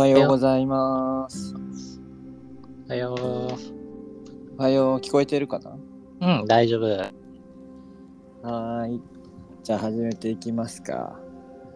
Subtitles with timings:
[0.00, 1.54] おはようございます。
[2.88, 3.52] はよお
[4.56, 5.72] はよう、聞こえてるかな？
[5.72, 5.78] う。
[6.40, 6.86] うん、大丈夫。
[6.86, 9.02] はーい。
[9.62, 11.20] じゃあ始めていきますか。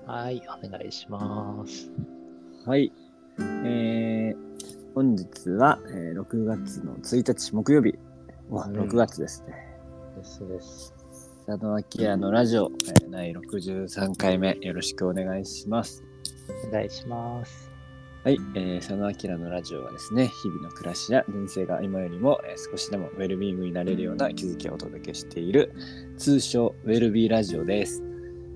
[0.06, 1.92] はい、お願いします。
[2.64, 2.94] はい。
[3.66, 4.36] えー、
[4.94, 7.94] 本日は、えー6月の1日木曜日。
[8.48, 9.54] うわ、うん6月ですね。
[10.16, 10.94] ですです。
[11.46, 16.02] 佐野明のラジオ、えー第63回目、よろしくお願いします。
[16.66, 17.73] お願いします。
[18.24, 25.74] はい、えー、佐野明のラジオはですね、日々の暮らしや人生が今よりも、えー少しでもウェルビーイングになれるような気づきをお届けしている、
[26.16, 28.02] 通称ウェルビーラジオです。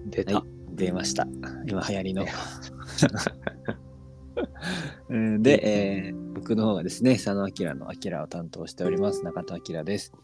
[0.06, 0.36] 出た。
[0.36, 0.40] は
[0.72, 1.28] い、出ました。
[1.66, 2.24] 今流行りの。
[5.10, 5.60] うんで、
[6.06, 10.14] えー僕の方がですね、佐野明の明を担当しております、中戸明です。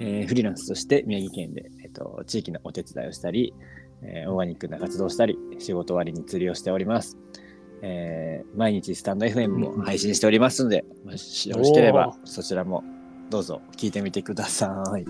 [0.00, 3.52] えーフリーランスとして宮城県で、えっと地域のお手伝いをしたり、
[4.00, 7.18] えーオーガニックな活動をしたり、仕事終わりに釣りをしております。
[7.82, 12.82] えー毎日スタンド FM も配信しておりますので、もしよろしければおそちらも
[13.30, 15.04] どうぞ聞いてみてください。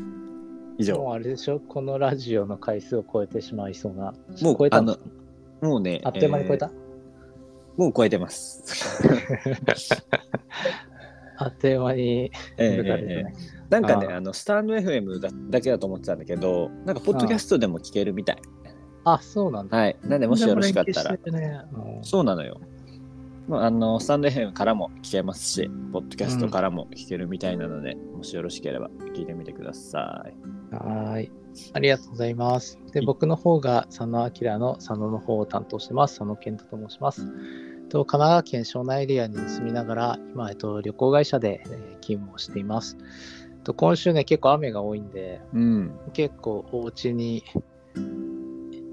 [0.79, 0.97] 以上。
[0.99, 1.61] もうあれでしょ？
[1.61, 4.13] このラジオの回数を超えてしまいそうな。
[4.43, 4.93] もう超えたの？
[5.63, 6.71] あもうね、あっという間に超えた、ー
[7.77, 8.63] もう超えてます。
[11.41, 12.31] あっという間に。
[13.71, 18.37] なんかね、あのスタンド FM だだけだと思ってたんだけど、なんかポッドキャストでも聞けるみたい。
[19.05, 19.77] あ、そうなんだ。
[19.77, 19.97] はい。
[20.03, 21.17] なんで、もしよろしかったら
[22.03, 22.61] そうなのよ。
[23.49, 30.75] まあ、あの、スタンド FM からも聞けますし、ポッドキャストからも聞けるみたいなので、もしよろしければ聞いてみてください。
[30.75, 31.33] はーい。
[31.73, 32.79] ありがとうございます。
[32.93, 36.19] で、僕の方が佐野明の佐野の方を担当してます。
[36.19, 37.27] 佐野健太と申します。
[37.89, 42.97] と神奈川県湘南エリアに住みながら、今、えっと、旅行会社で、えー勤務をしています。
[43.65, 45.99] と今週ね、結構雨が多いんで、うん。
[46.15, 47.45] 結構お家に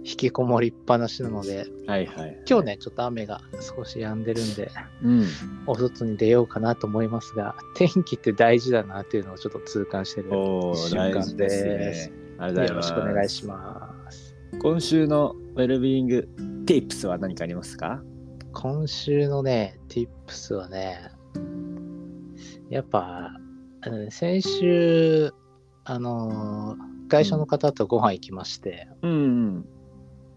[0.07, 2.43] 引きこもりっぱなしなので、はいはい。
[2.47, 4.69] 今日ね、ちょっと雨が少し止んでるんで、
[5.01, 5.25] うん。
[5.65, 12.11] お外に出ようかなと思いますが、天気って大事だなっていうのをちょっと痛感してる瞬間ですね。
[12.37, 12.89] ありがとうございます。
[12.91, 14.35] よろしくお願いします。
[14.61, 16.29] 今週のウェルビーイング
[16.67, 18.03] Tips は何かありますか？
[18.53, 21.09] 今週のね、tips はね、
[22.69, 23.31] やっぱ、
[23.87, 25.33] うん先週、
[25.83, 29.65] あのー外所の方とご飯行きまして、うん、うん。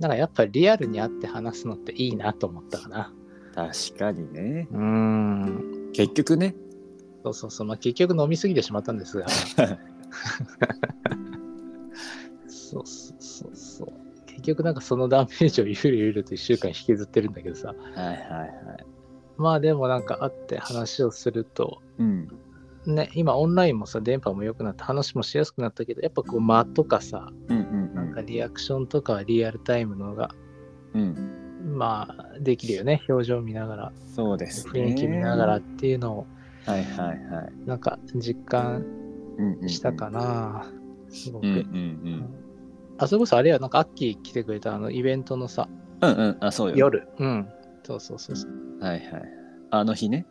[0.00, 3.12] なんかやっぱりリアルに会って話すのっていいなと思ったかな。
[3.54, 4.68] 確かにね。
[4.70, 5.90] うーん。
[5.92, 6.54] 結局ね。
[7.24, 7.66] そうそうそう。
[7.66, 9.26] まあ、結局飲みすぎてしまったんですが。
[12.48, 13.88] そうそうそうそう。
[14.26, 17.68] 結局なんかそのダメージをゆるゆると1週間引きずってるんだけどさ。
[17.68, 18.86] はいはいはい。
[19.36, 22.28] まあでもなんか会って話をすると、うん。
[22.86, 27.54] ね、今オンラインもさ、電波も良くなって話もしやすくなったけど、やっぱこう間とかさ、う
[28.18, 30.30] かリアクションとかはリアルタイムのが、
[30.94, 31.74] うん。
[31.76, 33.02] まあできるよね。
[33.08, 34.72] 表情見ながら、そうですね。
[34.72, 36.26] 雰囲気見ながらっていうのを、
[36.66, 37.66] はいはいはい。
[37.66, 38.84] なんか実感
[39.38, 40.70] うんうんうんしたかな。
[41.10, 41.46] すごく。
[41.46, 42.34] うんうん
[43.00, 45.68] あそれこそあれや、なんかアッキー来てくれたあのイベントのさ、
[46.00, 46.10] うん。
[46.10, 46.36] うんうん。
[46.40, 46.76] あ、そうよ。
[46.76, 47.08] 夜。
[47.18, 47.48] うん。
[47.84, 48.50] そうそうそうそう。
[48.80, 49.22] はいはい。
[49.70, 50.26] あの日ね。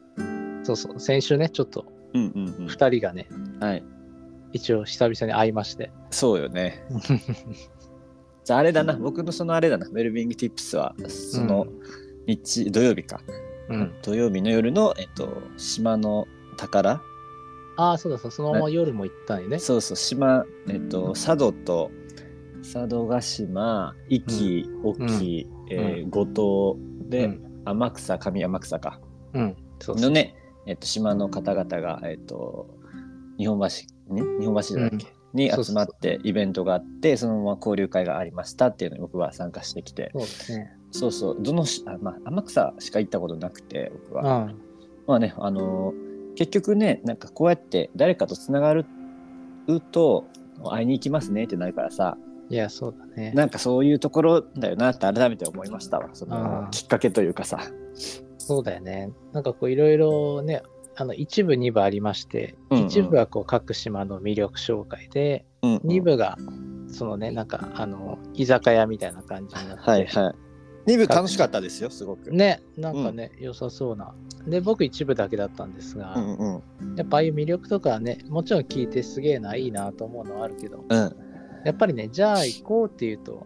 [0.64, 1.00] そうそう。
[1.00, 2.66] 先週ね、ちょっとうんうんうん。
[2.66, 3.30] 2人がね、
[3.62, 3.84] はい。
[4.52, 5.92] 一応久々に会いまして。
[6.12, 6.84] そうよね。
[8.48, 8.94] じゃああれだな。
[8.94, 9.86] 僕のそのあれだな。
[9.88, 11.68] ウェルビング Tips は、その
[12.28, 13.20] 日、土曜日か。
[13.68, 13.94] うん。
[14.02, 17.02] 土曜日の夜の、えっと、島の宝
[17.76, 19.60] ああ、そうだそう、そのまま夜も行ったんよね。
[19.60, 21.92] そうそう、島、えっと、佐渡と、
[22.62, 26.78] 佐渡島、壱岐、沖、えー五島
[27.10, 27.62] で、うん。
[27.66, 29.02] 天草、上天草か。
[29.34, 29.58] うん。
[29.80, 29.98] そう。
[29.98, 32.66] のね、えっと、島の方々が、えっと、
[33.38, 40.72] 日本橋、ね、日本橋だっけ、に集まってイベントがあって、そのまま交流会がありましたっていうのに僕は参加してきて、そうですね。
[40.92, 44.46] そうそう、どのし、あまあ、天草しか行ったことなくて、僕は。
[44.46, 44.56] うん。
[45.06, 46.08] まあね、あのー
[46.38, 48.86] 結局ね、なんかこうやって誰かとつながる
[49.92, 50.26] と、
[50.64, 52.16] 会いに行きますねってなるからさ、
[52.50, 53.34] いや、そうだね。
[53.34, 56.10] なんかそういうところだよなって改めて思いましたわ。
[56.14, 57.60] そのきっかけというかさ。
[58.38, 59.12] そうだよね。
[59.34, 60.62] なんかこういろいろね、
[61.00, 66.38] あの一部、二部ありまして、うんうん一部はこう各島の魅力紹介で、うんうん二部が
[66.88, 70.32] そのね、なんかあの居酒屋みたいな感じになって、はいは
[70.88, 70.92] い。
[70.92, 72.32] 2部楽しかったですよ、すごく。
[72.32, 74.16] ね、なんかね、良さそうな。
[74.48, 76.96] で、僕一部だけだったんですが、うんうん。
[76.96, 81.16] やっぱああいう魅力とかはね、もちろん聞いてすげえな、いいなと思うのはあるけど、うん。
[81.66, 83.46] やっぱりね、じゃあ行こうっていうと、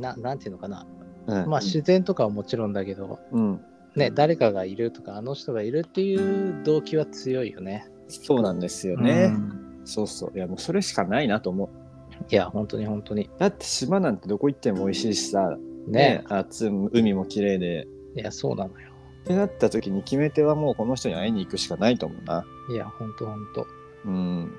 [0.00, 0.84] ななんていうのかな、
[1.28, 1.48] うん。
[1.48, 3.60] まあ自然とかはもちろんだけど、うん。
[3.96, 7.88] ね、誰かがいるとか、あの人がいるっていう動機は強いよね。
[8.08, 9.32] そうなんですよね。
[9.34, 10.32] うんそうそう。
[10.36, 11.68] いや、もうそれしかないなと思う。
[12.30, 13.30] いや、本当に本当に。
[13.38, 15.56] だって島なんてどこ行っても美味しいしさ、
[15.86, 18.92] ねあつ海も綺麗で、いや、そうなのよ。
[19.24, 22.44] ってなった時に決め手はもうこの人に会いに行くしかないと思うな。
[22.70, 23.66] いや、ほんとほんと。
[24.04, 24.52] うん。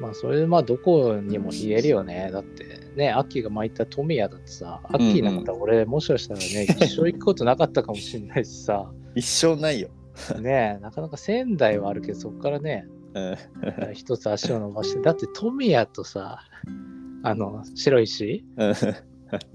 [0.00, 2.30] まあ、それでまあ、どこにも言えるよね。
[2.32, 2.64] だって、
[2.96, 9.88] ね、アッキーが巻いた富谷だってさ、アッキーなんか俺、もしかしたらね、 一生行くことなかったかもしれないしさ、一生ないよ。
[10.40, 13.94] ねなかなか仙台はあるけど、そこからね、うん。
[13.94, 16.40] 一つ足を伸ばして、だって富谷とさ、
[17.22, 18.44] あの、白石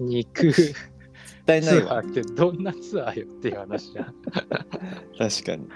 [0.00, 0.52] に行く
[1.46, 1.82] 対ないわ。
[1.82, 4.14] ツアーってどんなツアーよっていう話じゃん。
[5.18, 5.68] 確かに。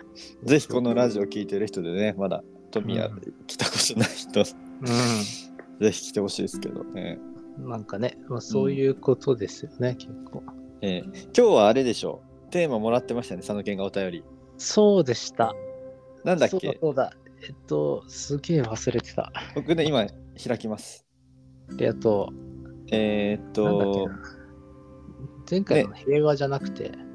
[0.45, 2.43] ぜひこのラジオ聞いてる人でね、まだ
[2.81, 7.19] 富谷で来たことない人、ぜひ来てほしいですけどね。
[7.58, 7.70] うん。
[7.70, 10.43] なんかね、まあ、そういうことですよね、結構。
[10.82, 12.50] えー今日はあれでしょう。
[12.50, 14.25] テーマもらってましたね、佐野健がお便り。
[14.58, 15.55] そうでした。
[16.25, 17.12] なんだっそうだけそうだ。
[17.46, 19.31] えっと、すげえ忘れてた。
[19.34, 20.06] あ僕ね、今
[20.46, 21.06] 開きます。
[21.76, 22.32] りがと
[22.90, 24.23] えーっと、な。
[25.50, 27.06] 前回の平和じゃなくて、なんだっけ。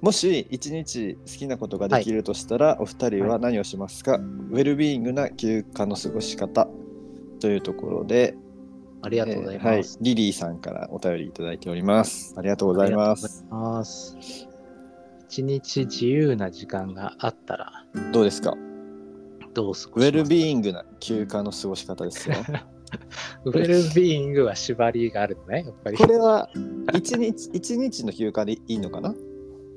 [0.00, 6.68] もし一日好きなことができるとしたら、お二人は何をしますか、ウェルビーイングな休暇の過ごし方
[7.40, 8.36] というところで、
[9.02, 12.34] ありがとうございえーはいます。、リリーさんからお便りいただいております。
[12.36, 13.44] ありがとうございます。
[15.28, 18.54] 一日自由な時間があったら、どうですか？
[19.54, 22.36] どう過ウェルビーイングな休暇の過ごし方ですよ。
[23.44, 25.98] ウェルビーイングは縛りがあるのね、やっぱり。
[25.98, 26.48] これは
[26.94, 29.14] 一日一日の休暇でいいのかな？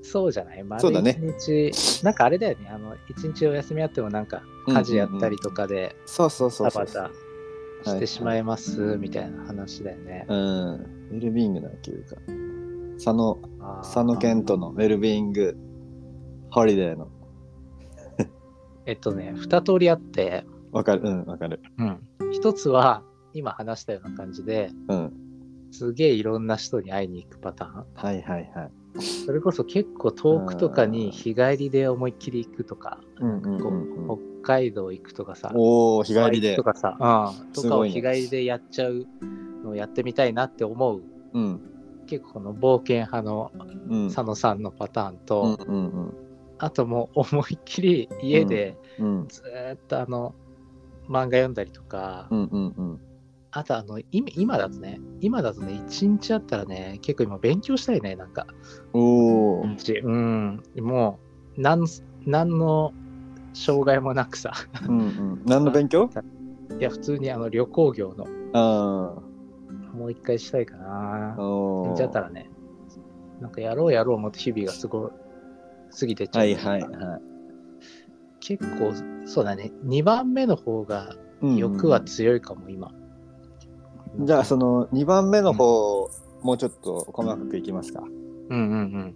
[0.02, 0.64] そうじゃない？
[0.64, 10.26] 丸一日、なんかあれだよね、あの、一日お休みあってもなんか家事やったりとかでそうそうそうしてしまいますみたいな話だよね。
[10.28, 10.38] うん。
[11.12, 12.22] ウェルビーイングな休暇。
[12.96, 15.58] 佐野、あー佐野健とのウェルビーイング
[16.52, 17.08] ホリデーの。
[18.86, 21.60] えっとね、二通りあって、わかるうん、わかる。
[21.78, 22.00] うん。
[22.32, 23.04] 一つは、
[23.34, 25.14] 今話したような感じで、うん。
[25.72, 27.86] すげえいろんな人に会いに行くパターン。
[27.96, 28.72] はいはいはい。
[29.00, 36.64] それこそ結構遠くとかに日帰りで思いっきり行くとか、うんうんうんうんこう北海道行くとかさ、おお日帰りでと。
[36.64, 39.08] かさ、うん、とかを日帰りでやっちゃう
[39.64, 41.04] のをやってみたいなって思う、
[41.34, 41.62] うん。
[42.08, 43.52] 結構この冒険派の
[43.88, 44.08] うん。
[44.08, 46.14] 佐野さんのパターンうんと、うんうん。
[46.58, 50.34] あともう思いっきり家でうんずーっとあの、
[51.08, 53.00] 漫画読んだりとか、うんうんうん。
[53.54, 58.48] あとあの今今だとね今だとね一日あったらね結構今勉強したいねなんか。
[58.94, 59.64] おお。
[59.64, 61.20] うんも
[61.58, 61.86] うなん
[62.26, 62.94] 何の
[63.54, 64.54] 障害もなくさ。
[64.88, 65.42] うんうん。
[65.46, 66.10] 何の勉強？
[66.80, 68.26] いや普通にあの旅行業の。
[68.54, 69.22] あ
[69.94, 71.34] もう一回したいかな。
[71.34, 71.42] あ。
[71.42, 71.96] おお。
[71.96, 72.50] じゃったらね。
[73.42, 75.12] なんかやろうやろう思って日々がすごい
[76.00, 77.22] 過ぎてっちゃう、はいはいはい。
[78.40, 78.94] 結構
[79.26, 79.72] そうだね。
[79.86, 82.92] 2番目の方が欲は強いかも今、
[84.20, 86.10] じゃあその2番目の方、
[86.42, 88.02] もうちょっと細かくいきますか。
[88.02, 88.10] うん
[88.50, 89.16] うんうん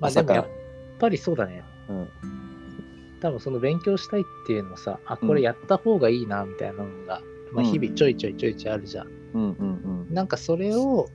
[0.00, 0.46] まあでもやっ
[0.98, 2.08] ぱりそうだねうん。
[3.20, 7.22] 多分その勉強したいっていうのもさあこれやった方がいいなみたいなのが、
[7.52, 11.08] まあ、日々ちょいちょいちょいちょいあるじゃん、うんうんなんかそれを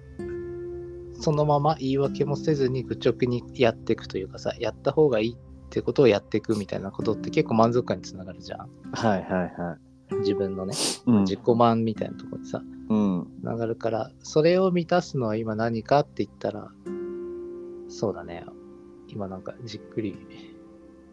[1.22, 8.92] そのまま言い訳もせずに愚直にやっていくというかさやった方がいいってことをやっていくみたいなことって結構満足感につながるじゃんうん。
[8.92, 9.89] はいはいはい。
[10.20, 10.74] 自分のね
[11.06, 13.28] うん自己満みたいなところにさうん。
[13.42, 16.70] つながるからそれを満たすのは今何かって言ったら
[17.88, 18.46] そうだね
[19.08, 20.16] 今なんかじっくり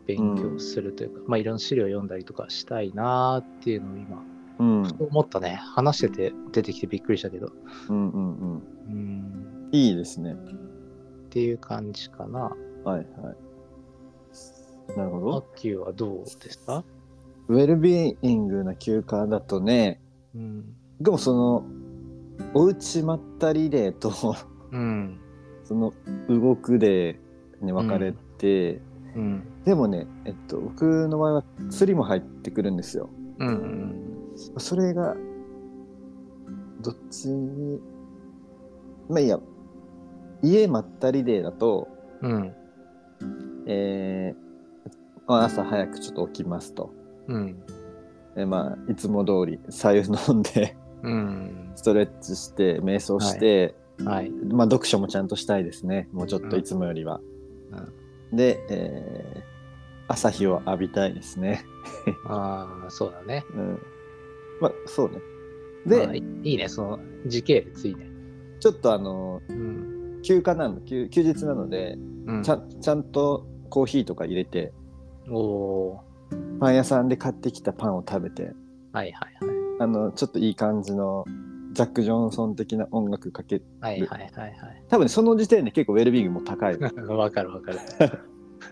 [0.07, 4.23] 勉強するというか、まあいろんな資料読んだりとかしたいなーっていうのを今
[4.59, 7.51] うんふと思ったね話してて出てきてびっくりしたけど
[7.89, 8.63] うんうんうん。
[8.87, 10.35] うんいいですね。
[10.35, 12.51] っていう感じかなは
[12.87, 13.07] いはい。
[14.97, 15.47] なるほアど。
[15.53, 16.85] ッキーはどうですか？
[17.49, 20.01] ウェルビーイングな休暇だとね、
[20.35, 20.65] うん。
[21.01, 21.65] でもその、
[22.55, 24.13] おうちまったりデーと、
[24.73, 25.21] うん。
[25.65, 25.93] その
[26.29, 28.81] 動くデーに分かれて、
[29.15, 29.43] うん。
[29.65, 33.11] でもね、えっと、僕の場合は釣りも入ってくるんですよ。
[33.39, 34.03] うんうん
[34.59, 35.17] それが、
[36.83, 37.81] どっちに、
[39.09, 39.41] まあいいや、
[40.43, 41.89] 家まったりデーだと、
[42.21, 42.55] うん。
[43.67, 44.47] えー
[45.27, 46.93] まあ朝早くちょっと起きますと。
[47.29, 47.63] うん。
[48.37, 51.73] えまあ、いつも通り、白湯飲んで、うん。
[51.75, 54.31] ストレッチして、瞑想して、はい。
[54.31, 56.09] まあ、読書もちゃんとしたいですね。
[56.13, 57.21] もうちょっといつもよりは。
[58.33, 59.57] で、えー
[60.09, 61.65] 朝日を浴びたいですね。
[62.27, 63.45] ああそうだね。
[63.55, 63.79] うん。
[64.61, 65.21] まあ、そうね。
[65.85, 66.69] で、まあいいいね。
[66.69, 68.09] その時系列いいね。
[68.61, 70.21] ちょっとあの、うん。
[70.23, 72.43] 休暇なの、休休日なので、うん。
[72.43, 74.73] ちゃんちゃんとコーヒーとか入れて、
[75.29, 76.01] おお
[76.61, 78.53] パン屋さんで買ってきたパンを食べて、
[78.93, 79.57] はいはいはい。
[79.81, 81.25] あの、ちょっといい感じの
[81.75, 84.83] ザック・ジョンソン的な音楽かけはいはいはいはい。
[84.89, 87.79] 多分ねその時点で結構ウェルビーイングも高い、まわかるわかる。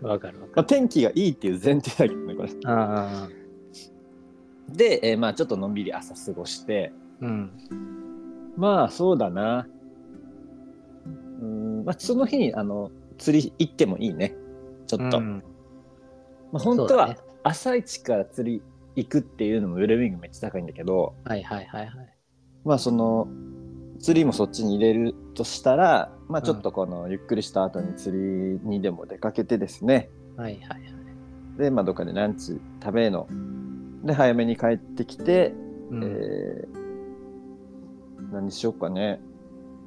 [0.03, 0.41] わかる。
[0.41, 0.67] わか あ、る。
[0.67, 2.51] 天気がいいっていう前提だけどねこれ。
[2.65, 3.29] あ
[4.71, 6.93] で、えーまあちょっとのんびり朝過ごして。
[7.23, 7.51] あ、うん。
[8.57, 9.67] まあそうだな。
[11.43, 14.35] うんまあその日にあの釣り行ってもいいね。
[14.87, 15.43] ちょっと、うん。
[16.53, 18.63] まあ、本当はね朝一から釣り
[18.97, 22.17] 行くっていうのもウェルビーイングめっちゃ高いんだけどはいはいはいはい。
[22.65, 23.29] まあその
[24.01, 30.83] 釣りもそっちに入れるとしたらまあちょっとこのゆっくりした後に釣りにでも出かけてですね、はいはいはい。
[31.59, 33.29] でまあどっかでランチ食べの。
[34.05, 35.55] で早めに帰ってきて、
[35.91, 36.05] うん。
[36.05, 36.85] えー
[38.33, 39.21] 何しようかね。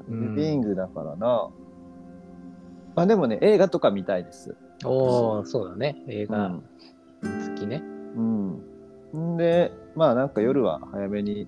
[0.08, 1.50] ウうんェルビーイングだからな、
[2.96, 4.56] まあでもね映画とか見たいです。
[4.86, 6.04] おお、そうだね。
[6.08, 6.48] 映画。
[6.48, 6.64] うん
[7.24, 7.82] 好きね。
[8.16, 9.34] うん。
[9.34, 11.48] んで、まあなんか夜は早めに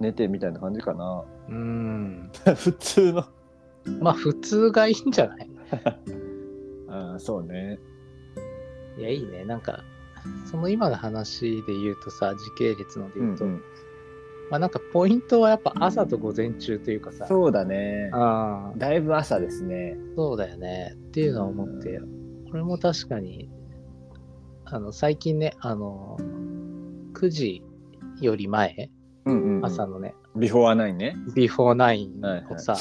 [0.00, 1.24] 寝てみたいな感じかな。
[1.48, 2.30] うん。
[2.56, 3.24] 普通の。
[4.00, 5.50] まあ普通がいいんじゃない？
[6.88, 7.78] ああ、そうね。
[8.98, 9.44] いや、いいね。
[9.44, 9.80] なんか、
[10.50, 13.62] その今の話で言うとさ、時系列ので言うと、うんうん
[14.50, 18.10] まあなんかポイントはやっぱ朝と午前中というかさ、そうだね。
[18.12, 19.96] ああ、だいぶ朝ですね。
[20.16, 20.92] そうだよね。
[20.96, 22.00] っていうのは思って、
[22.50, 23.48] これも確かに、
[24.72, 26.16] あの、最近ね、あの、
[27.14, 27.64] 9時
[28.20, 28.90] より前、
[29.24, 29.66] うんうん、うん。
[29.66, 31.16] 朝のね、 before nine ね。
[31.34, 32.76] before nine はいはいをさ、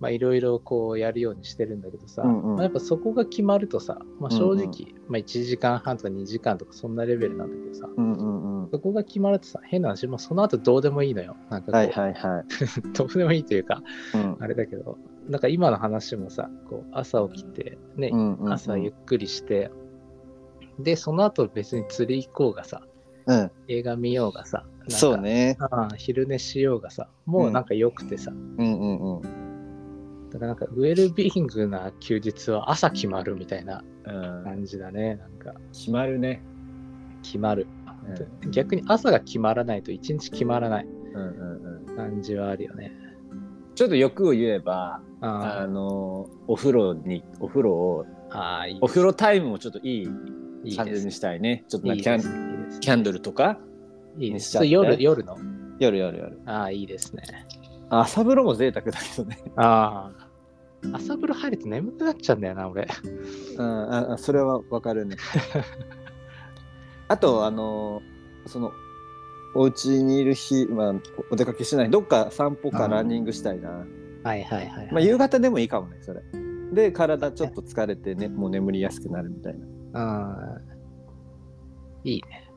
[0.00, 4.66] まあいろいろこうやるようにしてるんだけどさ、うんうんまあ、やっぱそこが決まるとさ、まあ、正直、うんうん
[5.08, 8.70] まあ1時間半とか2時間とかそんなレベルなんだけどさ、うんうんうん。
[8.70, 11.36] そこが決まるとさ、変な話、もうその後どうでもいいのよ。
[11.48, 12.44] なんかこう、はいはいはい。
[12.92, 13.82] どうでもいいというか、
[14.14, 19.70] うんあれだけど、なんか今の話もさ、こう朝起きて、ね、うんうんうん朝ゆっくりして、
[20.78, 22.82] で、その後別に釣り行こうがさ、
[23.26, 23.50] うん。
[23.68, 25.56] 映画見ようがさ、そうね。
[25.60, 30.30] ああ昼寝しようがさ、もうなんか良くてさ、うんうんうん。
[30.30, 35.16] だからなんかウェルビーイングな休日は朝決まるみたいなうん、感じだね。
[35.16, 36.42] なんか決まるね。
[37.22, 37.66] 決まる。
[38.50, 41.96] 逆に朝が決まらないと一日決まらないうんうんうん。
[41.96, 42.92] 感じはあるよね。
[43.74, 50.08] ちょっと欲を言えば、ああの、お風呂に、お風呂を、あいいお風呂タイムもちょっといい
[50.76, 51.12] 感じに。
[51.12, 51.64] したいね。
[51.68, 53.58] ちょっとキャンキャンドルとか？
[54.18, 54.44] いいです。
[54.44, 54.68] にしちゃって？
[54.68, 55.36] 夜、夜の？
[55.78, 56.38] 夜夜夜。
[56.46, 57.22] ああ、いいですね。
[57.90, 59.42] 朝風呂も贅沢だけどね。
[59.56, 60.28] ああ。
[60.92, 62.86] 朝風呂入ると眠くなっちゃうんだよな、俺。
[63.56, 65.16] うん、ああそれはわかるね。
[67.08, 68.02] あと、あの
[68.46, 68.70] その、
[69.54, 70.94] お家にいる日、まあ、
[71.30, 71.90] お出かけしない。
[71.90, 73.70] どっか散歩かうんランニングしたいな。
[73.70, 73.86] はい
[74.24, 74.92] はいはい、はい。
[74.92, 76.22] まあ、夕方でもいいかもね、それ。
[76.72, 79.66] で、体ちょっと疲れてね、もう眠りやすくなるみたいな。
[79.94, 82.50] あーいいね。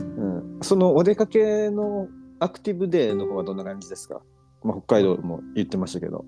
[0.00, 0.58] うん。
[0.62, 2.08] その、お出かけの
[2.38, 4.22] アクティブデーの方はどんな感じですか？
[4.62, 6.24] まあ、北海道も言ってましたけど。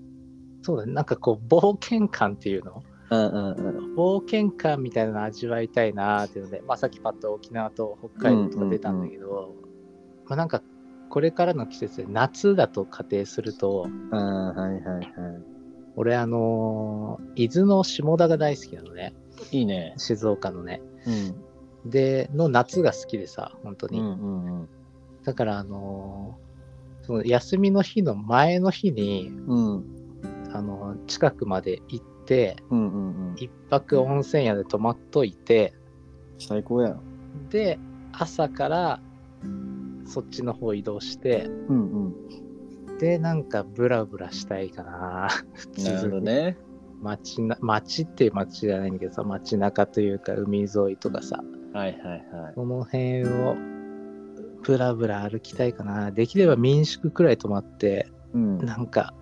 [0.61, 0.93] そうだね。
[0.93, 2.83] なんかこう、冒険感っていうの？
[3.09, 3.95] うんうんうん。
[3.95, 9.55] 冒険感みたいなの味わいたいなーっていうので、まあ、さっきパッと沖縄と北海道とか出たんだけど、
[10.27, 10.61] まあ、なんか
[11.09, 15.05] これからの季節で夏だと仮定するとああ、はいはいはい。
[15.97, 19.13] 俺あのー伊豆の下田が大好きなのね
[19.51, 19.93] いいね。
[19.97, 21.89] 静岡のねうん。
[21.89, 24.69] での夏が好きでさ本当に、うんうんうん。
[25.23, 29.83] だからあのーその休みの日の前の日に、うん。
[30.53, 33.35] あのー近くまで行ってうんうんうん。
[33.37, 35.73] 一泊温泉宿で泊まっといて
[36.37, 37.01] 最高やん。
[37.49, 37.79] で
[38.13, 39.01] 朝から
[40.05, 42.13] そっちの方移動してうん
[42.99, 45.29] でなんかブラブラしたいかな
[45.77, 45.83] うん。
[45.83, 46.57] なるほどね。
[47.01, 51.43] 街な街っていう街じゃないんだけどさ街中というか海沿いとかさ
[51.73, 52.53] はいはいはい。
[52.55, 53.55] その辺を
[54.63, 58.57] ブラブラ歩きたいかなできれば民宿くらい泊まってうん。
[58.57, 59.13] はなんか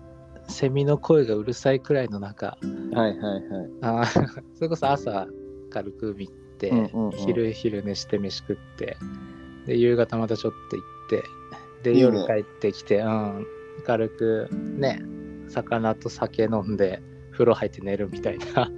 [0.48, 3.40] セミの声がうるさいくらいの中いはいはい。
[3.82, 5.26] あー それこそ朝
[5.70, 8.98] 軽く海行って、うんうんうん昼昼寝して飯食って
[9.66, 11.22] で夕方またちょっと行っ
[11.82, 13.46] てで夜帰ってきてうん
[13.86, 15.00] 軽くね
[15.48, 18.70] 魚と酒飲んで風呂入って寝るみたいな。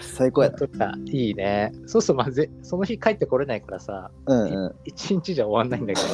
[0.00, 0.58] 最高やな。
[0.58, 1.72] とかいいね。
[1.86, 4.74] そうそうまあぜその日帰ってこれないからさうんうん。
[4.84, 6.08] 一日じゃ終わんないんだけど。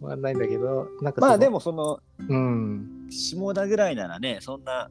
[0.00, 3.00] 終わんないんだけどなんかまあでもその、うん。
[3.10, 4.90] 下田ぐらいならね、そんな、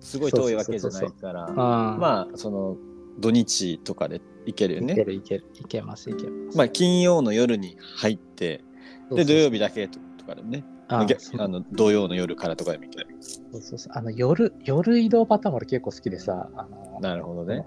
[0.00, 1.52] すごい遠いわけじゃないから、あ
[1.98, 2.76] まあ、その、
[3.18, 5.04] 土日とかで行けるよいけね。
[5.04, 5.44] るいける。
[5.54, 6.56] いけますいけます。
[6.56, 8.62] まあ、金曜の夜に入って、
[9.10, 11.06] で、土曜日だけとかでもね、あ
[11.38, 13.16] あの土曜の夜からとかでも行ける。
[13.20, 17.66] そうそうそうあの夜夜移動パターンも俺結構好きでさあのなるほどね。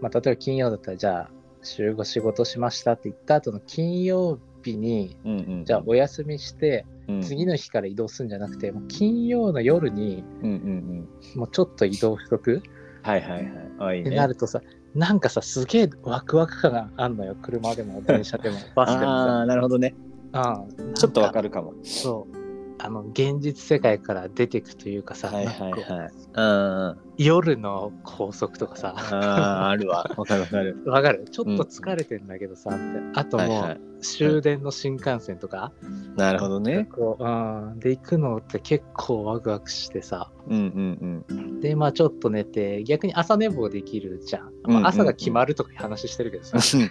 [0.00, 1.30] まあ、例えば金曜だったらじゃあ
[1.62, 5.64] 週5仕事しましたって言った後の金曜日にうんうん。
[5.64, 11.38] じゃあお休みしてうん次の日から移動するんじゃなくて、もう金曜の夜にうんうんうん。
[11.38, 12.62] もうちょっと移動しとく？
[13.02, 13.46] はいはいはい。
[13.78, 14.16] あ、いいってね。
[14.16, 14.62] なるとさ、
[14.94, 17.36] なんかさ、すげえワクワク感があんのよ。
[17.42, 19.40] 車でも電車でもバスでもあさ。
[19.40, 19.94] あ、なるほどね。
[20.32, 21.32] うんちょっとわる。
[21.34, 21.74] かるかも。
[21.82, 22.33] そう。
[22.78, 26.10] あの、現実世界から出てくというかさ、はいはいはい。
[26.34, 26.98] うん。
[27.16, 30.10] 夜の高速とかさ、ああ、あるわ。
[30.16, 30.82] わかるわかる。
[30.86, 31.24] わかる？
[31.30, 32.78] ちょっと疲れてんだけどさ、って
[33.14, 35.72] あともう、はいはい終電の新幹線とか、
[36.16, 36.86] なるほどね。
[36.92, 37.26] こう、う
[37.74, 44.48] ん、で行くのって結構ワクワクしてさ、うんうんで、まあちょっと寝て、逆に朝寝坊できるじゃん。
[44.48, 46.90] うんうんうんまあ、朝が決まるとかいう話してるけどさ、うん。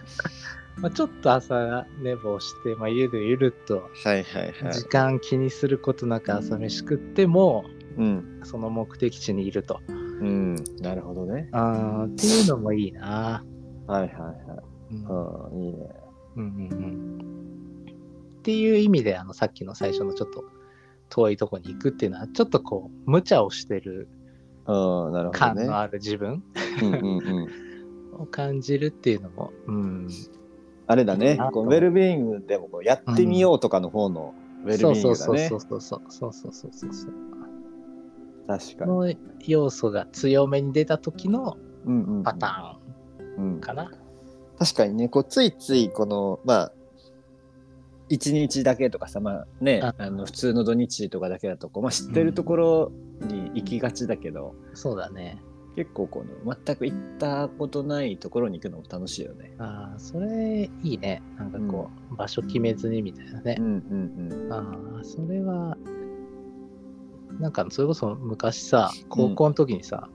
[0.77, 3.89] まあちょっと朝寝坊して、まあ、ゆるゆるっと
[4.71, 4.85] 時。
[4.87, 7.65] 間気にすることなく朝飯食っても、
[7.97, 8.41] うん。
[8.43, 9.79] その目的地にいると。
[9.87, 10.55] うん。
[10.81, 11.47] なるほどね。
[11.51, 13.43] あーっていうのもいいな。
[13.87, 14.37] はいはいはい。
[14.91, 15.89] うんうん、いいね。
[16.35, 17.33] うんうんうん
[18.43, 20.43] っていう意味であのさっきの最初のちょっと
[21.07, 24.09] 遠いとこに行くっていうのはちょっとこう無茶をしてる。
[25.31, 26.43] 感のある自分。
[28.19, 30.07] を感じるっていうのも、うん、
[30.87, 31.51] あれだねあ。
[31.51, 34.33] こうウェルビーイングでもこうやってみようとかの方の
[34.65, 35.95] ウェルビーイングだねそうそうそうそ。
[35.97, 37.11] うそうそうそうそう
[38.47, 38.91] 確かに。
[38.91, 39.13] の
[39.45, 42.77] 要素が強めに出た時のうんうんうんパタ
[43.37, 43.91] うんーンかな。
[44.59, 46.71] 確かにね、こうついついこの、まあ、
[48.07, 55.41] 一日だけとかさ、まあね、ああの普通の土日とかだけだとこう、まあ、知ってるところに行きがちだけど、そうだね。
[55.75, 59.53] 結構この全く行ったことないところに行くのも楽しいよね。
[59.57, 61.21] ああ、それいいね。
[61.37, 63.61] なんかこう、場所決めずにみたいなねう。
[63.61, 65.77] んうんああ、それは、
[67.39, 70.09] なんかそれこそ昔さ、高校の時にさ、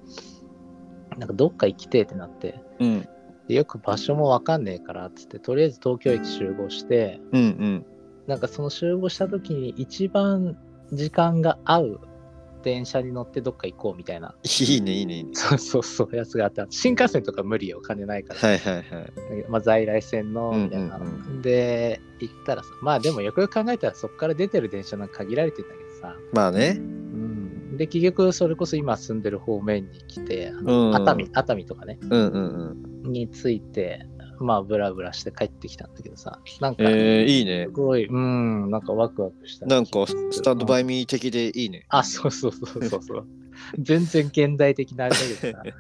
[1.17, 3.09] なんかどっか行きてえってなって、うん。
[3.49, 7.87] よく場所もわかんねえからっつって、とりあえず東京駅集合して、うんうん。
[8.29, 10.56] なんかその集合した時に一番
[10.93, 12.00] 時間が合う
[12.62, 15.30] 電車に乗ってどっか行こうみたいな、いいね、いいね、いいね。
[15.34, 16.66] そうそうそう、やつがあった。
[16.71, 18.40] 新幹線とか無理よ、金ないから。
[18.40, 18.84] はいはいはい。
[19.49, 26.76] まあ、在来線のうんみたいな、うんで行ったらさまあでもよくよく考えたらそこから出てる電車なんか限られてんだけどさ、まあね。
[26.78, 33.12] うん、で結局それこそ今住んでる方面に来てあうんの熱海熱海とかねうんうんうん。
[33.12, 34.06] に着いて
[34.41, 36.39] まあブラブラして帰ってきたんだけどさ。
[36.61, 37.67] なんかえー、いいね。
[37.67, 37.71] す。
[37.73, 41.87] ごいうんなんかワクワクしたなんか、スタンドバイイミー的でいいね。
[41.89, 43.27] あそうそうそうそうそう。
[43.79, 45.65] 全然現代的なあれだけどさ。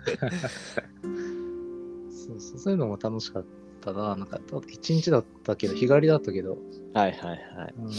[2.10, 3.44] そうそうそういうのも楽しかっ
[3.80, 4.16] たな。
[4.16, 6.58] なんか一日だったけど日帰りだったけど。
[6.94, 7.74] はいはいはい。
[7.78, 7.90] うん。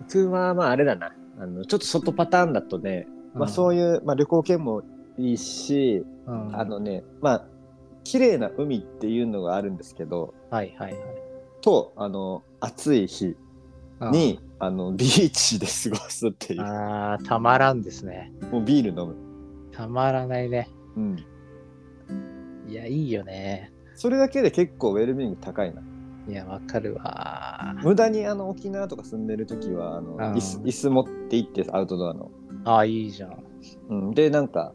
[0.00, 1.12] 僕はまああれだな。
[1.38, 4.82] あのちょっと外パターンだとね、まあそういう、まあ、旅行券も
[5.18, 6.56] いいし、うん。
[6.58, 7.44] あのね、まあ、
[8.04, 11.00] 綺麗な海っていうのがあるんですけど、はいはいはい。
[11.60, 13.36] と、あの、暑い日
[14.00, 16.62] に、あの、ビーチで過ごすっていう。
[16.62, 18.32] ああ、たまらんですね。
[18.50, 19.16] もうビール飲む。
[19.72, 20.68] たまらないね。
[20.96, 21.24] うん。
[22.68, 23.72] いや、いいよね。
[23.94, 25.82] それだけで結構ウェルビーイング高いな。
[26.28, 27.74] いや、わかるわ。
[27.82, 32.30] 無駄にあの沖縄とか住んでる時はあのうん椅子椅子持って行ってアウトドアの。
[32.64, 33.44] ああ、いいじゃん。
[33.88, 34.72] うん、でなんか、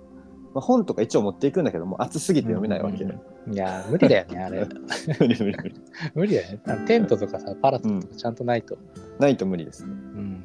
[0.56, 3.04] まあ、本とか一応持っていくんだけどもう暑すぎて読めないわけ。
[3.04, 3.22] うん
[3.54, 4.66] いや、無理だよね、あれ。
[5.20, 5.76] 無理無理無理。
[6.16, 6.86] 無理だよね。
[6.88, 8.76] テントとかさ、パラソルとかちゃんとないと。
[9.20, 9.92] ないと無理ですね。
[9.92, 10.44] うん。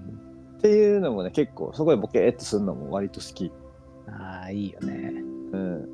[0.59, 3.51] っていうのもね結構そこでボケーっとするのも割と好き。
[4.07, 5.14] ああ、いいよね。
[5.53, 5.88] うん、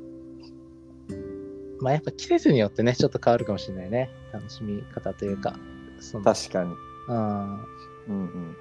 [1.79, 4.09] まあ、やっぱ季節によってね、ちょっと変わるかもしれないね。
[4.33, 5.55] 楽しみ方というか。
[6.01, 6.71] その確かに。
[7.07, 7.53] うん。
[8.09, 8.55] うん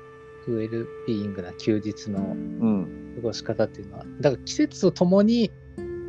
[0.48, 3.05] ウェルビーイングな休日のうん。
[3.16, 3.22] うん。
[3.22, 5.50] 過ごし方っていうのは、だから季節とともに、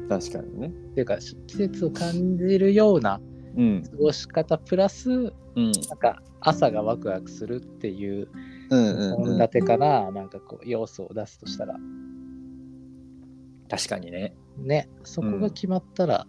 [0.10, 0.68] 確かにね。
[0.68, 1.18] っていうか、
[1.48, 3.20] 季節を感じるような
[3.58, 3.84] うん。
[3.84, 5.16] 過ごし方プラス、う
[5.60, 5.72] ん。
[5.72, 8.30] なんか朝がワクワクするっていう
[8.70, 9.16] うんうん、うん。
[9.16, 11.76] 本立てかな、なんかこう要素を出すとしたら、
[13.70, 14.36] 確かにね。
[14.58, 16.28] ね、そこが決まったら。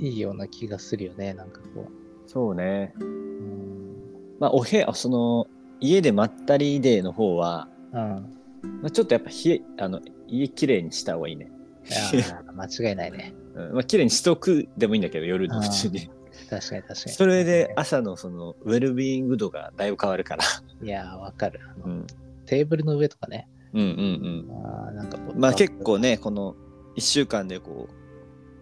[0.00, 1.86] いいような気がするよね、なんかこ
[2.26, 2.94] そうね。
[3.00, 3.04] う。
[3.04, 3.96] うん。
[4.38, 5.46] まあお部屋、その
[5.80, 8.37] 家でまったりデーの方は、うん。
[8.62, 11.50] まあ、ちょっとやっぱ冷え、あの、家きれいにした方がいいね。
[11.88, 13.34] いやー間違いないね。
[13.54, 16.08] うん、まあ綺麗にしとくでもいいんだけど、夜のうちに。
[16.50, 17.12] 確かに確かに。
[17.12, 20.44] それで朝のそのウェルビーイング度がだいぶ変わるから。
[20.82, 21.60] いやー、わかる。
[21.84, 22.06] うん。
[22.46, 23.48] テーブルの上とかね。
[23.74, 25.40] うんうんあーなんかこうん。
[25.40, 26.56] まあ結構ね、この
[26.96, 27.92] 1週間でこう、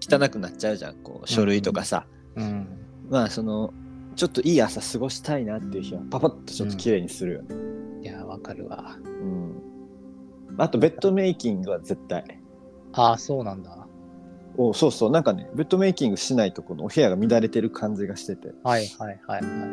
[0.00, 0.94] 汚くなっちゃうじゃん。
[0.96, 2.06] こう、書類とかさ。
[2.36, 2.66] うん。
[3.08, 3.72] まあその、
[4.14, 7.54] ちょっといい朝過ごしたいなっていう日は、パパッとちょっと綺麗にするよね。
[8.02, 8.96] いやー、わかるわ。
[9.04, 9.45] うん。
[10.58, 12.40] あと、ベッドメイキングは絶対。
[12.92, 13.86] ああ、そうなんだ。
[14.56, 18.54] おそうそう、なんかね、ベッドメイキングしないと、このお部屋が乱れてる感じがしてて。
[18.64, 19.68] はいはいはいはいはい。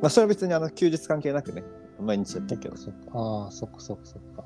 [0.00, 1.62] まあそれは別にあの休日関係なくね、
[2.00, 2.76] 毎日やったけど。
[2.76, 3.10] そっか。
[3.12, 4.44] ああ、そっかそっかそっか。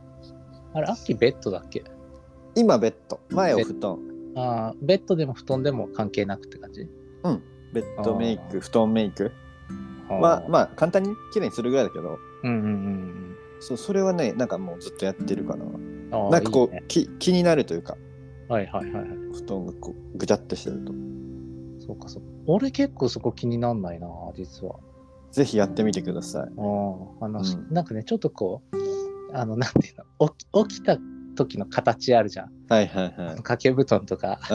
[0.75, 1.85] あれ、秋ベッドだっけ？
[2.57, 3.21] 今ベッド。
[3.31, 3.99] 前お布団。
[4.35, 6.89] ああ、ベッドでも布団でも関係なくって感じ？
[7.73, 9.31] ベッドメイク、布団メイク。
[10.09, 15.65] ままあまあ簡単に綺麗にするぐらいだけど、うんうんうんそうそれはね、なんかもうずっとやってるかな。
[16.31, 17.97] なんかこういいねき気になるというか、
[18.49, 19.09] はいはいはいはい。
[19.33, 20.93] 布団がこうぐちゃっとしてると。
[21.87, 22.29] そうかそうか。
[22.47, 24.77] 俺結構そこ気になんないな、実は。
[25.33, 26.43] ぜひやってみてください。
[26.43, 28.77] ああの、うんなんかね、ちょっとこう、
[29.33, 30.99] あの、なんていうの、起き起きた
[31.35, 32.53] 時の形あるじゃん。
[32.69, 33.15] はいはいはい。
[33.37, 34.41] 掛け布団とか。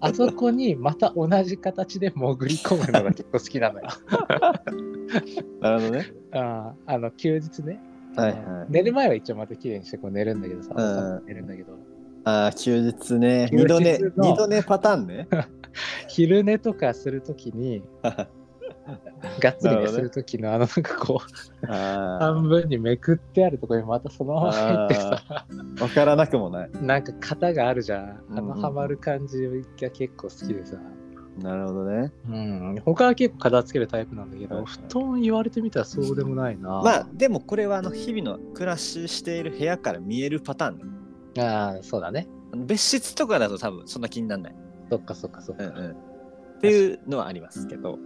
[0.00, 3.86] あそこにまた同じ形で潜り込むのが結構好きなのよ。
[5.60, 6.06] なるほどね。
[6.32, 7.80] あああの休日ね。
[8.16, 8.66] はいはい。
[8.68, 11.74] 寝る前は一応また綺麗にしてこう寝るんだけどさ、うん朝寝るんだけど、
[12.24, 13.48] ああ、休日ね。
[13.52, 15.28] 二度寝、 二度寝パターンね。
[16.08, 25.46] 昼寝とかするときに、 がっつり寝するときの、あのなんかこう、あ半分にめくってあるところにまたそのまま入ってさ、あ、
[25.82, 26.70] わからなくもない。
[26.80, 28.08] なんか型があるじゃん。
[28.08, 29.46] あうんうんのハマる感じ
[29.80, 30.78] が結構好きでさ。
[31.38, 32.12] なるほどね。
[32.28, 36.68] うん、他は結構片付けるタイプなんだけど、はいはい布団言われてみたらそうでもないな。
[36.68, 40.78] まあ、でもこれはあの日々の暮らししている部屋から見えるパターン
[41.34, 41.42] ね。
[41.42, 42.26] ああ、そうだね。
[42.54, 44.54] 別室とかだと多分そんな気にならない。
[44.90, 45.64] そっかそっかそっか。
[45.64, 45.90] うんうん。
[45.90, 45.94] っ
[46.60, 47.98] ていうのはありますけど。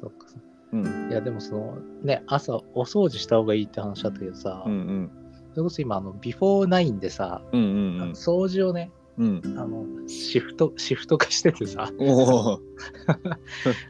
[0.00, 0.46] そっかそっか。
[0.72, 1.10] うん。
[1.10, 5.10] いや、でもその、ね、朝お掃除した方がいいって話だったけどさ、うんうん。
[5.52, 9.40] それこそ今、あの、ビフォーナインでさ、うんうんあの掃除をね、うん。
[9.44, 9.58] うん。
[9.58, 11.90] あの、シフト、シフト化しててさ。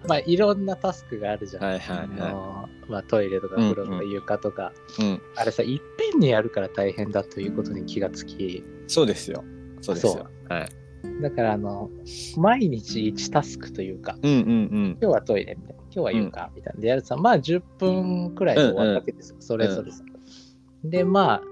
[0.09, 1.65] まあ、いろんなタスクがあるじゃん。
[1.65, 5.03] はいはいはあのまあ、トイレとか風呂とかうん床とか、い。
[5.03, 5.21] うん。
[5.35, 9.45] あれさ、いっぺんにやるから大変だということに気がつき、そうですよ。
[9.81, 10.27] そうですそよ。
[10.49, 10.69] はい。
[11.23, 11.91] だから、あの、
[12.37, 16.81] 毎日1タスクというか、うんうん今日はトイレみたいな、今日は床みたいな。
[16.81, 20.05] でやるとさ、まあ10分くらいで終わるわけですよ、それぞれさ。
[20.85, 21.43] で、ま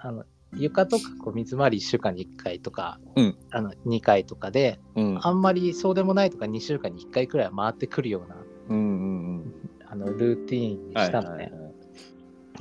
[0.00, 0.24] あ、あの
[0.56, 5.14] 床とかこう水回り1週間に1回とか、うんあの2回とかで、うん。
[5.14, 5.26] うん。
[5.26, 8.36] あんまりそうでもないとか2週間に1回くらいは回ってくるような
[8.68, 9.54] うんうんうん。
[9.86, 11.44] あのルーティーンにしたのね。
[11.44, 11.78] はいはいはい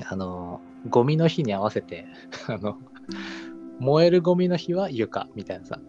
[0.06, 2.06] あの、ゴミの日に合わせて、
[2.48, 2.78] あの、
[3.80, 5.80] 燃えるゴミの日は床みたいなさ、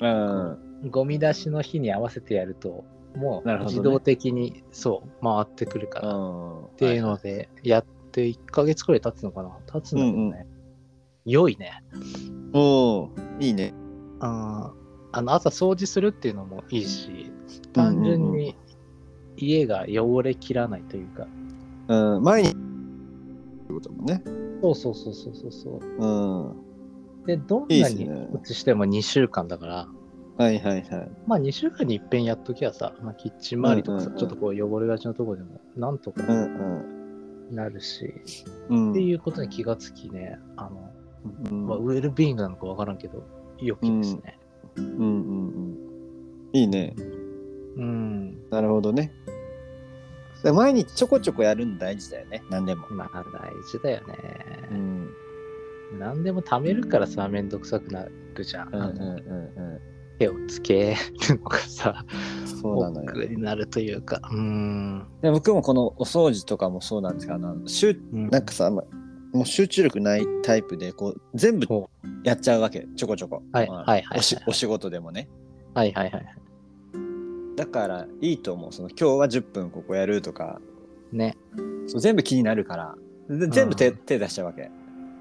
[0.00, 0.90] うん。
[0.90, 2.84] ゴミ出しの日に合わせてやると、
[3.16, 6.14] もう自動的に、そう、回ってくるから。
[6.14, 9.56] っっていうので、やって1ヶ月くらい経つのかな？
[9.66, 10.46] 経つんだけどね。
[11.26, 11.82] 良いね。
[12.52, 13.10] おお
[13.40, 13.74] いいね。
[14.20, 14.72] あ
[15.12, 17.30] あの朝掃除するっていうのもいいし、
[17.72, 18.56] 単純に
[19.36, 21.26] 家が汚れきらないというか、
[21.88, 22.48] うん、前に。
[22.50, 24.22] ってこともね。
[24.62, 26.06] そうそうそうそうそうそう。
[26.06, 27.26] うん。
[27.26, 28.08] で、どんいいなに
[28.44, 29.88] 移しても2週間だから、
[30.38, 31.10] はいはいはい。
[31.26, 36.96] まあ2週間に一遍やっときゃさ、まあ、キッチン周りとかさ、うんうんうんちょっとこう汚れがちなところでもなんとかうん
[37.50, 38.14] なるし、
[38.68, 38.90] うん。
[38.92, 40.92] っていうことに気がつきね、あの、
[41.50, 41.66] うん。
[41.66, 43.22] まあ、ウェルビーイングなのかわからんけど、
[43.58, 44.38] 良きですね。
[44.76, 45.76] うんうんうん。
[46.52, 46.94] いいね。
[47.76, 48.50] うん。
[48.50, 49.12] なるほどね。
[50.42, 52.42] で毎日ちょこちょこやるの大事だよね。
[52.50, 52.86] 何でも。
[52.90, 54.14] まあ大事だよね。
[54.70, 55.10] うん。
[55.98, 58.68] 何でも貯めるからさ、めんどくさくなるじゃん。
[58.68, 59.80] うんうんうんう
[60.18, 60.96] 手をつけ
[61.28, 62.04] るのがさ、
[62.44, 62.46] ん。
[62.46, 63.28] そうなのよ。
[63.28, 64.20] になるというか。
[64.30, 65.06] うん。
[65.20, 68.82] で僕もこのお掃除とかもそうなんですけど、あの集うんなんかさ、ま
[69.36, 71.90] もう集中力ないタイプで、こう、全部ほ
[72.24, 72.86] やっちゃうわけ。
[72.96, 73.42] ちょこちょこ。
[73.52, 75.28] はいまあはいはいお仕事でもね。
[75.74, 76.26] はいはいはい。
[77.56, 78.72] だからいいと思う。
[78.72, 80.60] その今日は10分ここやるとか、
[81.12, 81.36] ね。
[81.86, 82.94] そう全部気になるから、
[83.28, 84.70] で全部手,、うん手出しちゃうわけ。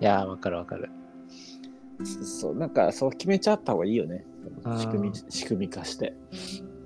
[0.02, 0.90] いやー、わかるわかる。
[2.04, 4.26] そそう、なんかそう決めちゃった方がいいよね。
[4.64, 6.14] うん仕組み、仕組み化して。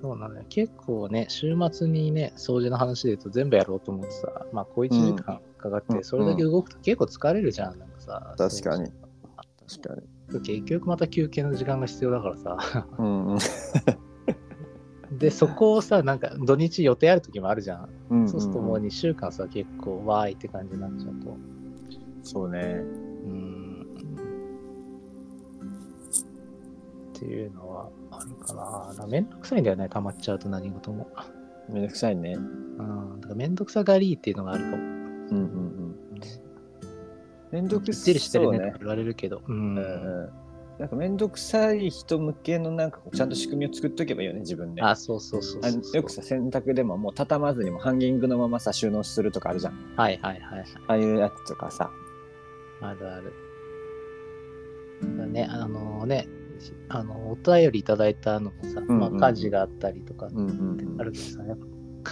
[0.02, 0.46] そうなのよ。
[0.50, 7.80] 結構ね、週末にね、掃除の話で言うと全部やろうと思ってさ、まあ、小1時間かかっうんて、それだけ動くと結構疲れるじゃん。
[7.80, 8.36] なんかさ。
[8.38, 8.92] 確かに
[9.68, 10.42] 確かに。
[10.42, 12.88] 結局また休憩の時間が必要だからさ。
[12.98, 13.38] うんうん。
[15.18, 17.90] で、そこをさ、なんか土日予定ある時もあるじゃん。
[18.10, 21.38] うんんんそうするともう2週間さ、結構わーいって感じになっちゃうと。
[22.24, 23.09] そうね。
[27.20, 28.54] っていうのはあるか
[28.98, 29.08] な。
[29.08, 31.10] めんどくさいんだよね、溜まっちゃうと何事も。
[31.68, 32.34] めんどくさいね。
[32.34, 33.20] うん。
[33.20, 34.78] だからめんどくさがりっていうのがあるかも。
[34.78, 35.96] うんうんうん。
[37.52, 38.80] めんどくきっちりしてるねねって。
[38.80, 39.42] 言われるけど。
[39.46, 39.76] うん。
[39.76, 39.84] うんう
[40.28, 40.30] ん。
[40.80, 44.82] なんかめんどくさい人向けのなんかちゃんと仕組みを作っとけばいいよね、自分で。
[44.82, 45.98] あ、そうそうそうあそう。
[45.98, 49.74] よくさ、洗濯でももう畳まずにもハンギングのままさ、収納するとかあるじゃん。
[49.98, 50.66] はいはいはいはい。
[50.88, 51.92] ああいうやつとかさ。
[52.80, 53.34] あるある。
[55.18, 56.30] だね、あのね、
[56.90, 61.66] あの、お便りいただいたのもさ、んうんまあ、家事があったりとかあるけどさ、やっぱ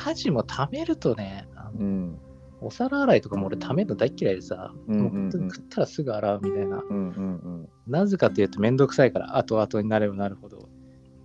[0.09, 2.19] 家事も貯めるとね、あのうん。
[2.59, 6.77] お皿洗いとかも俺ためるの大っ嫌いでさ、うんうんうんもう食ったらすぐ洗うみたいな。
[6.77, 7.69] うんうんうん。
[7.87, 10.67] なぜかというとめんどくさいから、後々になればなるほど。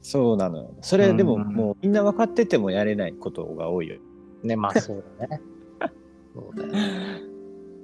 [0.02, 0.74] そうなのよ。
[0.82, 3.96] それでもうんもうみんな分かっててもやれないことが多いよ。
[4.42, 5.40] ね、まあそうだね。
[6.35, 7.22] そうだよね。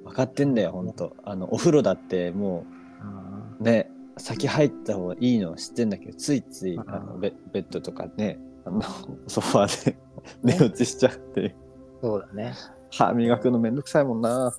[0.04, 1.14] 分かってんだよ、ほんと。
[1.22, 2.66] あの、お風呂だっても
[3.60, 8.82] うね、先入った方がいいのは知ってんだけど、ついついうんあのベベッドとかね、あの
[9.26, 9.98] ソファーで
[10.42, 11.56] 寝落ちしちゃって、
[12.00, 12.54] そうだね。
[12.90, 14.52] 歯磨くのめんどくさいもんな。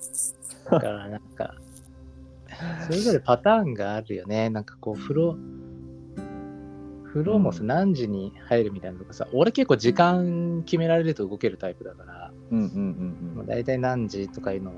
[0.70, 1.54] だからなんか、
[2.86, 4.50] それぞれパターンがあるよね。
[4.50, 5.36] なんかこう、風呂、
[7.06, 12.68] 風呂もさ、うん何時に入るみたいなのとかさ、俺結構時間決められると動けるタイプだから、うんうんう
[13.32, 14.72] んもう大体何時とかいうの。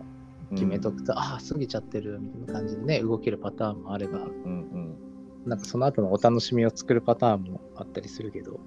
[0.52, 4.96] 決めとくと、ああ、過ぎちゃってるみたいな感じでね、動けるパターンもあれば、うんうん
[5.44, 8.60] なんかその後のお楽しみを作るパターンもあったりするけど、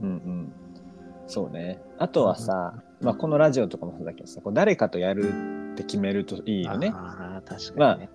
[0.00, 0.52] うんうん。
[1.26, 1.82] そうね。
[1.98, 6.92] あとはさ、まあこのラジオとかもそうだけどさ、こう誰かとやるって決めるといいよね。
[6.94, 8.10] ああ、確かにね。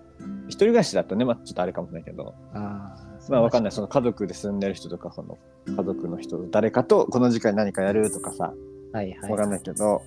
[0.48, 2.96] 一人暮らしだとね、まあちょっとあれかもしれないけど、あ
[3.28, 3.86] まあわかんない、その。
[3.86, 8.52] の家族で住んでる人とか、その家族の人、誰かとこの時間に何かやるとかさ、
[8.92, 9.30] はいはい。
[9.30, 10.02] わかんないけど、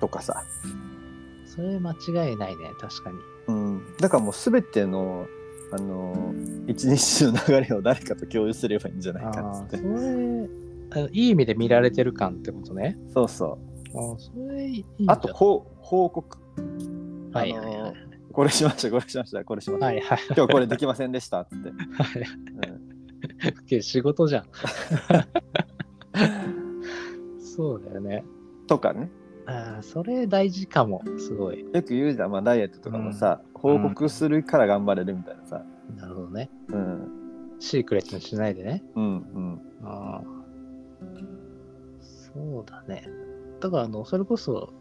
[0.00, 0.44] とかさ。
[1.48, 3.18] それ間違いないね、確かに。
[3.48, 3.96] うん。
[3.98, 5.26] だからもうすべての、
[5.72, 6.32] あの、
[6.66, 9.82] 一日の流れを誰かと共有すればいいんじゃないかっってそ。
[9.82, 9.88] れ、
[10.90, 12.96] あのいい意味で見られてる感ってことね。
[13.12, 13.58] そうそ
[13.94, 13.98] う。
[13.98, 16.38] ああ、それいいあと、報報告。
[17.32, 17.94] はいはいはい。
[18.32, 19.86] これしました、これしました、これしました。
[19.86, 20.18] はいはい。
[20.36, 21.70] 今日これできませんでしたっつって。
[21.70, 21.76] はい
[22.72, 22.88] うん
[23.82, 24.44] 仕事じゃん。
[27.40, 28.24] そうだよね。
[28.66, 29.10] とかね。
[29.48, 31.60] ああ、それ大事かも、すごい。
[31.60, 35.64] よく言うじゃん、まあ、ダイエットとかもさ、報告するから頑張れるみたいなさ。
[35.96, 36.50] なるほどね。
[36.68, 37.08] うん。
[37.58, 38.84] シークレットにしないでね。
[38.94, 39.60] うんうん。
[39.82, 40.38] ああ。
[42.34, 43.08] そうだね。
[43.60, 44.72] だから、あの、それこそ、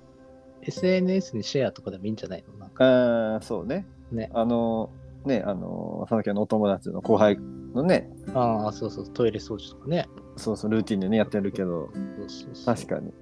[0.63, 2.57] SNS にシェアとかでもいいんじゃないの？
[2.57, 2.83] なんか。
[2.83, 3.87] ああ、そうね。
[4.11, 4.89] ねあの、
[5.25, 7.37] ね、あの、その時のお友達の後輩
[7.73, 10.07] のね、ああ、そうそう、トイレ掃除とかね。
[10.35, 13.13] そうそう、ルーティンでね、やってるけど、そうそうそう確かに。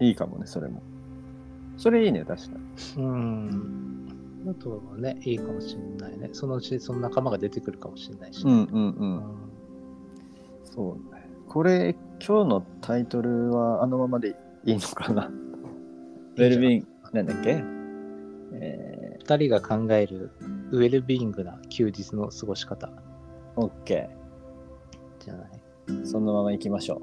[0.00, 0.82] いいかもね、それも。
[1.76, 2.58] それいいね、確か
[2.96, 3.02] に。
[3.02, 4.08] うん。
[4.48, 6.30] あとはね、いいかもしれないね。
[6.32, 8.66] そのうちその仲間が出てくるかもしれないし、うんうんう。
[8.66, 8.80] うん
[9.16, 9.22] ん
[10.64, 11.28] そうね。
[11.48, 15.26] これ、今日のタイトルはあのままでいいのかな？
[15.26, 17.62] ウェルビーング、なんだっけ？
[18.54, 20.30] え二人が考える
[20.70, 22.90] ウェルビーイングな休日の過ごし方ー、
[23.56, 24.08] オッケ
[25.20, 25.50] じゃない？
[25.88, 26.06] ー。
[26.06, 27.02] そのまま行きましょ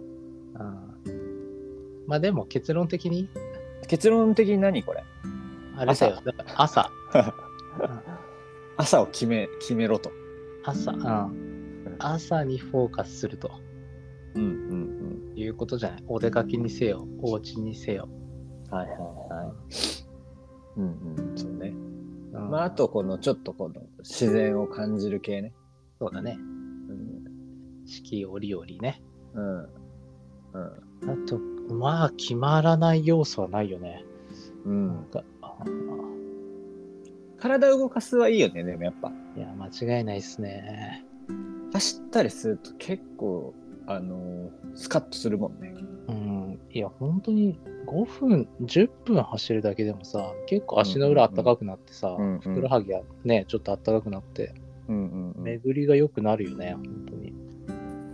[0.56, 0.95] あー
[2.08, 3.24] まあでも結論的に、
[3.84, 3.88] う。
[3.88, 5.04] 結論的に何これ？
[5.78, 6.18] あれだよ。
[6.56, 6.90] 朝、
[8.78, 10.12] 朝を決め、決めろと。
[10.64, 13.52] 朝、うん、朝にフォーカスすると
[14.36, 14.48] うんう
[15.34, 16.04] んいうことじゃない？
[16.08, 18.08] お出かけにせよ、お家にせよ。
[18.10, 18.78] うん。
[18.78, 19.54] はいはいは
[20.78, 20.80] い。
[20.80, 21.70] うんうん、そうね。
[22.34, 25.54] うんまあ、あと、この、ちょっとこの、自然を感じる系ね。
[26.00, 26.38] そうだね。
[26.38, 26.44] う
[26.94, 27.86] ん。
[27.86, 29.02] 四季折々ね。
[29.34, 29.58] うん。
[29.60, 29.70] うん。
[31.10, 34.04] あと、まあ決まらない要素はないよね。
[34.66, 35.06] うなん
[37.38, 39.12] 体を動かすはいいよね、でもやっぱ。
[39.38, 41.06] いや、間違いないっすね。
[41.74, 43.54] 走ったりすると結構、
[43.88, 45.74] あのースカッとするもんね。
[46.08, 46.60] うん。
[46.72, 54.54] いや、本当に5分、10分走るだけでもさ、結構足の裏あったかくなってさ、うんうんふくらはぎがね、ちょっとあったかくなって、
[54.88, 55.44] うんうん、うん。
[55.44, 57.34] 巡りが良くなるよね、本当に。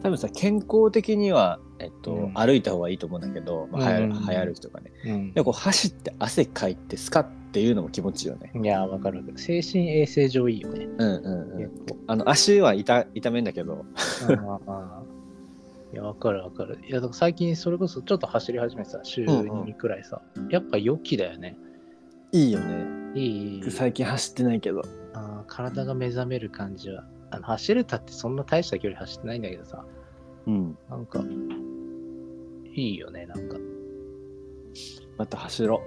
[0.03, 4.91] 多分さ、健康的には、えっと、うん歩いた方がいいと思うんだけど、まあ、早うん早歩きとかね。
[5.05, 8.51] うんでもこう走って汗かいてスカッっていうのも気持ちいいよね。
[8.55, 9.37] いや、わかるわかる。
[9.37, 10.85] 精神衛生上いいよね。
[10.85, 11.71] うんうんうん。
[12.07, 13.85] あの足は痛痛めんだけど、
[15.93, 16.79] いや、わかるわかる。
[16.87, 21.57] いや、最近それこそちょっと走り始めてさ、週うんうん2くらいさ、やっぱ良きだよね。
[22.31, 22.85] いいよね。
[23.19, 23.71] いい。
[23.71, 24.81] 最近走ってないけど。
[25.13, 27.03] あー体が目覚める感じは。
[27.31, 29.83] あの走れたってそんな大した距離走ってないんだけどさ、
[30.47, 30.77] うん。
[30.89, 31.21] なんか、
[32.73, 33.57] いいよね、なんか。
[33.57, 33.59] い
[35.17, 35.81] また走ろ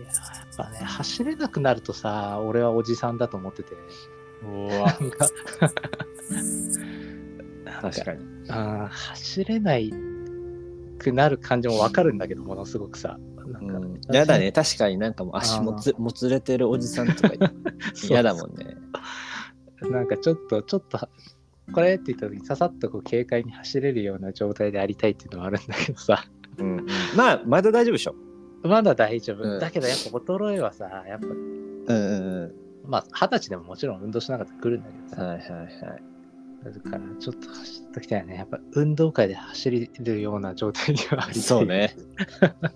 [0.00, 3.74] や、やっぱね、走れなくなるとさ、俺はおじさんだと思ってて。
[4.42, 4.46] う。
[4.46, 5.28] うわなんか、
[7.82, 8.24] 確かに。
[8.48, 9.92] あー走れない
[10.98, 13.18] くなる感じもわかるんだけど、ものすごくさ。
[13.46, 14.52] なんか、うん、やだね。
[14.52, 17.34] 確かになんかもう足もつもつれてるおじさんとか
[18.08, 18.76] 嫌だもんね。
[19.82, 21.08] なんかちょっと、ちょっと、
[21.72, 26.24] これって言った時にささっとこう軽快に走れるような状態でありたいっていうのはあるんだけどさ。
[26.58, 28.14] うんうん、まあ、まだ大丈夫でしょ。
[28.62, 29.42] まだ大丈夫。
[29.42, 32.54] うんだけどやっぱ衰えはさ、やっぱ、うんうんう
[32.86, 32.90] ん。
[32.90, 35.22] まあ二十歳でももちろん運動しなかったら来るんだけどさ。
[35.22, 35.72] はいはいはい。
[36.64, 38.34] だからちょっと走っときたいよね。
[38.36, 41.38] やっぱ運動会で走れるような状態にはあり。
[41.38, 41.66] そう。
[41.66, 41.94] ね。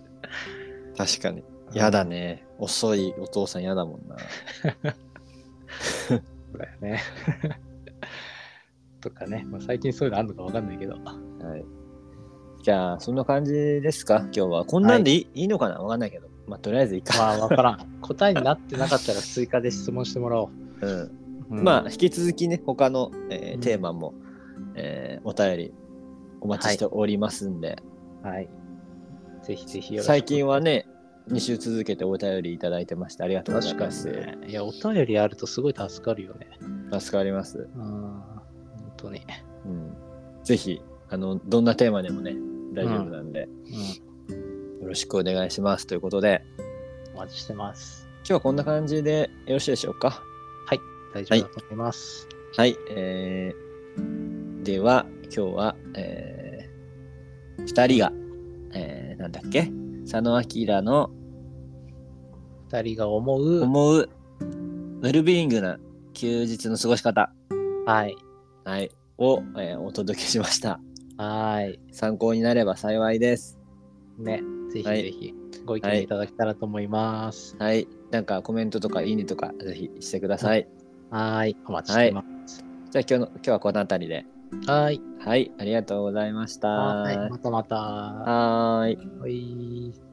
[0.97, 1.43] 確かに。
[1.73, 2.47] やだね。
[2.59, 4.17] 遅いお父さんやだもんな。
[6.09, 6.23] そう
[6.59, 7.01] だよね。
[9.03, 10.95] とかね、まあ、最近そういうのあるのかわかんないけど。
[10.95, 10.99] は
[11.57, 11.65] い。
[12.63, 14.21] じゃあ、そんな感じですか？
[14.21, 14.65] 今日は。
[14.65, 15.77] こんなんでいい,、い、いのかな？
[15.81, 16.29] わかんないけど。
[16.47, 17.17] まあ、とりあえずいいか。
[17.19, 17.79] まあ、わからん。
[18.01, 20.87] 答えになってなかったら追加で質問してもらおう。
[20.87, 21.19] うん。
[21.59, 24.15] うんまあ、引き続きね、他の、えーうんテーマも、
[24.75, 25.75] えーお便り
[26.41, 27.77] お待ちしておりますんで、
[28.23, 28.49] はい。
[29.43, 30.09] ぜひぜひよろしく。
[30.09, 30.87] 最近はね、
[31.29, 34.09] 2週続けてお便りいただいてまして、ありがとうございます。
[34.09, 34.39] にね。
[34.49, 36.49] いや、お便りあるとすごい助かるよね。
[36.99, 37.69] 助かります。
[37.77, 38.12] うん。
[39.03, 39.23] 本当に。
[39.67, 39.97] うん。
[40.45, 42.37] ぜひ、あの、どんなテーマでもね、
[42.73, 43.49] 大丈夫なんで、
[44.29, 44.33] う
[44.81, 44.83] ん。
[44.83, 45.87] よろしくお願いします。
[45.87, 46.43] ということで、
[47.15, 48.09] お待ちしてます。
[48.19, 50.23] 今日はこんな感じでよろしいでしょうか？
[51.15, 52.27] 大丈夫だと思います。
[52.57, 52.75] はい。
[52.91, 58.13] えー、では、今日は、えー、2人が、
[58.73, 59.71] えー、なんだっけ？
[60.11, 61.11] 佐野明の
[62.71, 65.79] 二人が思う、思うウェルビーイングな
[66.15, 67.31] 休日の過ごし方、
[67.85, 68.17] はい。
[68.65, 70.81] はい、を、えーお届けしました。
[71.17, 71.81] はい。
[71.93, 73.59] 参考になれば幸いです。
[74.19, 74.43] ね。
[74.73, 77.57] ぜひはいぜひご意見いただけたらと思います。
[77.59, 77.89] はい。
[78.11, 80.67] なんかコメントとかいいねとかぜひしてください。
[81.11, 81.57] はい。
[81.67, 82.65] お待ちしてます。
[82.91, 84.25] じゃあ今日の今日はこの辺りで。
[84.67, 85.01] はい。
[85.21, 85.53] はい。
[85.59, 86.69] ありがとうございました。
[86.69, 87.17] はい。
[87.31, 87.77] またまた。
[87.77, 88.97] はーい。
[89.21, 90.12] はい。